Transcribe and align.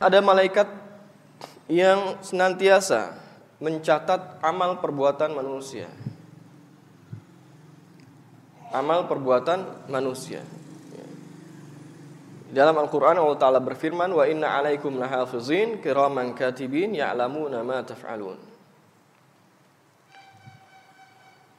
Ada 0.00 0.24
malaikat 0.24 0.64
yang 1.68 2.16
senantiasa 2.24 3.20
mencatat 3.60 4.40
amal 4.40 4.80
perbuatan 4.80 5.36
manusia. 5.36 5.92
Amal 8.72 9.04
perbuatan 9.04 9.90
manusia. 9.92 10.40
Dalam 12.50 12.74
Al-Quran 12.82 13.14
Allah 13.14 13.38
Ta'ala 13.38 13.60
berfirman 13.62 14.10
Wa 14.10 14.26
inna 14.26 14.58
alaikum 14.58 14.98
lahafizin 14.98 15.78
kiraman 15.78 16.34
katibin 16.34 16.90
ya'lamuna 16.98 17.62
ma 17.62 17.78
taf'alun 17.86 18.34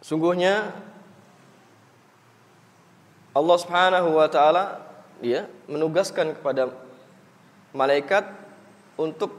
Sungguhnya 0.03 0.75
Allah 3.31 3.57
Subhanahu 3.63 4.19
wa 4.19 4.27
taala 4.27 4.83
ya 5.23 5.47
menugaskan 5.71 6.35
kepada 6.35 6.67
malaikat 7.71 8.27
untuk 8.99 9.35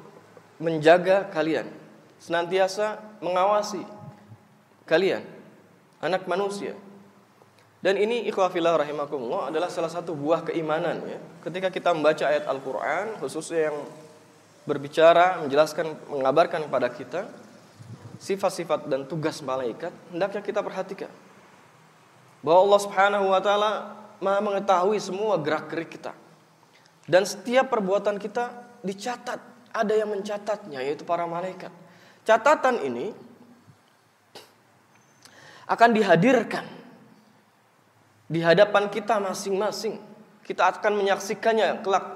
menjaga 0.59 1.29
kalian, 1.33 1.69
senantiasa 2.23 3.01
mengawasi 3.21 3.83
kalian, 4.89 5.25
anak 6.01 6.25
manusia. 6.29 6.77
Dan 7.83 7.99
ini 7.99 8.23
ikhwafillah 8.31 8.79
rahimakumullah 8.79 9.51
adalah 9.51 9.67
salah 9.67 9.91
satu 9.91 10.15
buah 10.15 10.47
keimanan 10.47 11.03
ya. 11.03 11.19
Ketika 11.43 11.67
kita 11.67 11.91
membaca 11.91 12.31
ayat 12.31 12.47
Al-Qur'an 12.47 13.19
khususnya 13.19 13.75
yang 13.75 13.77
berbicara, 14.63 15.43
menjelaskan, 15.43 15.99
mengabarkan 16.07 16.71
kepada 16.71 16.89
kita 16.95 17.21
sifat-sifat 18.23 18.87
dan 18.87 19.03
tugas 19.03 19.43
malaikat, 19.43 19.91
hendaknya 20.15 20.47
kita 20.47 20.63
perhatikan. 20.63 21.11
Bahwa 22.39 22.71
Allah 22.71 22.81
Subhanahu 22.87 23.27
wa 23.35 23.43
taala 23.43 23.71
Maha 24.23 24.39
mengetahui 24.39 25.03
semua 25.03 25.35
gerak-gerik 25.35 25.99
kita. 25.99 26.15
Dan 27.07 27.27
setiap 27.27 27.73
perbuatan 27.73 28.19
kita 28.19 28.79
dicatat, 28.83 29.41
ada 29.73 29.93
yang 29.97 30.13
mencatatnya 30.13 30.85
yaitu 30.85 31.03
para 31.03 31.27
malaikat. 31.27 31.73
Catatan 32.23 32.79
ini 32.87 33.11
akan 35.67 35.91
dihadirkan 35.91 36.67
di 38.31 38.39
hadapan 38.45 38.87
kita 38.93 39.19
masing-masing. 39.19 39.99
Kita 40.47 40.71
akan 40.71 40.93
menyaksikannya 40.99 41.83
kelak 41.83 42.07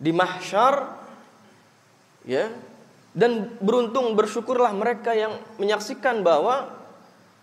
di 0.00 0.12
mahsyar 0.14 0.96
ya. 2.24 2.48
Dan 3.14 3.46
beruntung 3.62 4.18
bersyukurlah 4.18 4.74
mereka 4.74 5.14
yang 5.14 5.38
menyaksikan 5.62 6.26
bahwa 6.26 6.66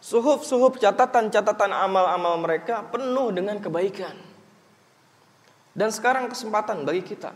suhuf-suhuf 0.03 0.75
catatan-catatan 0.83 1.71
amal-amal 1.71 2.35
mereka 2.43 2.83
penuh 2.91 3.31
dengan 3.31 3.55
kebaikan. 3.55 4.30
Dan 5.71 5.89
sekarang 5.89 6.27
kesempatan 6.27 6.83
bagi 6.83 7.03
kita 7.03 7.31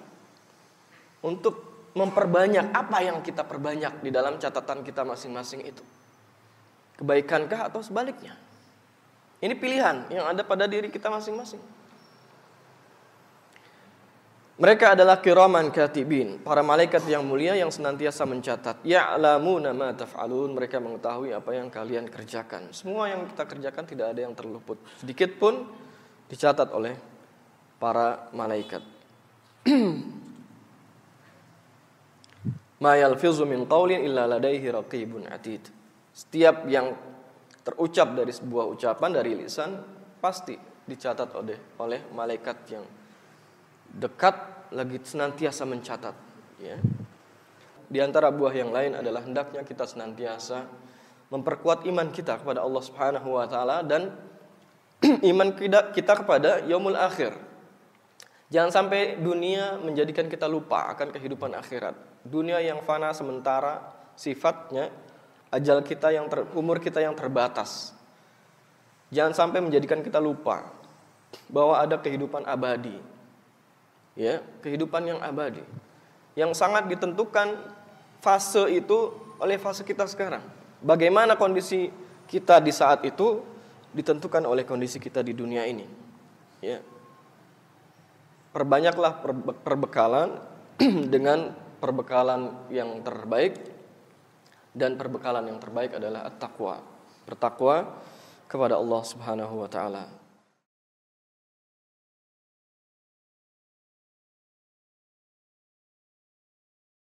untuk 1.23 1.89
memperbanyak 1.95 2.75
apa 2.75 2.97
yang 2.99 3.23
kita 3.23 3.47
perbanyak 3.47 4.03
di 4.03 4.11
dalam 4.11 4.35
catatan 4.35 4.83
kita 4.83 5.07
masing-masing 5.07 5.63
itu. 5.63 5.83
Kebaikankah 6.99 7.71
atau 7.71 7.79
sebaliknya? 7.79 8.35
Ini 9.39 9.55
pilihan 9.55 10.11
yang 10.11 10.27
ada 10.27 10.43
pada 10.43 10.67
diri 10.67 10.91
kita 10.91 11.07
masing-masing. 11.07 11.59
Mereka 14.55 14.95
adalah 14.95 15.19
kiraman 15.19 15.67
katibin, 15.67 16.39
para 16.39 16.63
malaikat 16.63 17.03
yang 17.11 17.27
mulia 17.27 17.59
yang 17.59 17.67
senantiasa 17.67 18.23
mencatat. 18.23 18.87
Ya'lamuna 18.87 19.75
ma 19.75 19.91
taf'alun, 19.91 20.55
mereka 20.55 20.79
mengetahui 20.79 21.35
apa 21.35 21.51
yang 21.51 21.67
kalian 21.67 22.07
kerjakan. 22.07 22.71
Semua 22.71 23.11
yang 23.11 23.27
kita 23.27 23.43
kerjakan 23.43 23.83
tidak 23.83 24.15
ada 24.15 24.23
yang 24.23 24.31
terluput. 24.31 24.79
Sedikit 24.95 25.35
pun 25.35 25.67
dicatat 26.31 26.71
oleh 26.71 26.95
para 27.79 28.29
malaikat. 28.31 28.83
Ma 32.83 32.93
yalfizu 32.99 33.47
min 33.47 33.65
qawlin 33.65 34.03
illa 34.03 34.27
ladaihi 34.27 34.67
raqibun 34.69 35.25
atid. 35.31 35.63
Setiap 36.15 36.67
yang 36.69 36.95
terucap 37.65 38.13
dari 38.13 38.29
sebuah 38.29 38.69
ucapan 38.71 39.09
dari 39.09 39.31
lisan 39.35 39.81
pasti 40.21 40.53
dicatat 40.85 41.33
oleh 41.33 41.57
oleh 41.81 42.05
malaikat 42.13 42.57
yang 42.69 42.85
dekat 43.89 44.69
lagi 44.75 45.01
senantiasa 45.01 45.65
mencatat 45.65 46.15
ya. 46.61 46.77
Di 47.85 48.01
antara 48.01 48.33
buah 48.33 48.53
yang 48.53 48.73
lain 48.73 48.97
adalah 48.97 49.21
hendaknya 49.21 49.61
kita 49.61 49.85
senantiasa 49.85 50.65
memperkuat 51.29 51.85
iman 51.89 52.09
kita 52.09 52.41
kepada 52.41 52.61
Allah 52.61 52.83
Subhanahu 52.85 53.29
wa 53.33 53.45
taala 53.49 53.81
dan 53.85 54.13
iman 55.31 55.49
kita, 55.53 55.93
kita 55.93 56.13
kepada 56.25 56.65
yaumul 56.65 56.97
akhir. 56.97 57.44
Jangan 58.53 58.69
sampai 58.69 59.17
dunia 59.17 59.81
menjadikan 59.81 60.29
kita 60.29 60.45
lupa 60.45 60.93
akan 60.93 61.09
kehidupan 61.09 61.57
akhirat. 61.57 61.97
Dunia 62.21 62.61
yang 62.61 62.85
fana 62.85 63.09
sementara 63.09 63.81
sifatnya 64.13 64.93
ajal 65.49 65.81
kita 65.81 66.13
yang 66.13 66.29
ter, 66.29 66.45
umur 66.53 66.77
kita 66.77 67.01
yang 67.01 67.17
terbatas. 67.17 67.95
Jangan 69.09 69.33
sampai 69.33 69.65
menjadikan 69.65 70.05
kita 70.05 70.21
lupa 70.21 70.69
bahwa 71.49 71.81
ada 71.81 71.97
kehidupan 71.97 72.45
abadi. 72.45 72.97
Ya, 74.15 74.45
kehidupan 74.61 75.03
yang 75.09 75.19
abadi. 75.25 75.65
Yang 76.37 76.55
sangat 76.55 76.87
ditentukan 76.87 77.57
fase 78.21 78.69
itu 78.71 79.11
oleh 79.41 79.59
fase 79.59 79.83
kita 79.83 80.05
sekarang. 80.05 80.41
Bagaimana 80.85 81.33
kondisi 81.35 81.89
kita 82.29 82.61
di 82.61 82.71
saat 82.71 83.03
itu 83.03 83.41
ditentukan 83.95 84.43
oleh 84.43 84.67
kondisi 84.67 85.01
kita 85.01 85.23
di 85.23 85.33
dunia 85.33 85.63
ini. 85.65 85.87
Ya. 86.59 86.79
Perbanyaklah 88.55 89.19
perbekalan 89.67 90.39
dengan 91.13 91.51
perbekalan 91.83 92.71
yang 92.71 93.03
terbaik 93.03 93.59
dan 94.71 94.95
perbekalan 94.95 95.43
yang 95.51 95.59
terbaik 95.59 95.99
adalah 95.99 96.23
at-taqwa. 96.31 96.79
Bertakwa 97.27 97.99
kepada 98.47 98.79
Allah 98.79 99.01
Subhanahu 99.03 99.59
wa 99.59 99.67
taala. 99.67 100.07